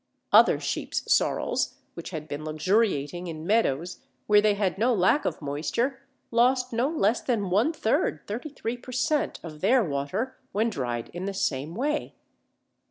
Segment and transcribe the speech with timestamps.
[0.31, 5.43] Other Sheep's Sorrels, which had been luxuriating in meadows where they had no lack of
[5.43, 11.09] moisture, lost no less than one third (33 per cent.) of their water when dried
[11.09, 12.15] in the same way.